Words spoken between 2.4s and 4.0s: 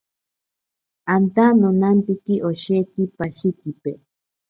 osheki pashikipe.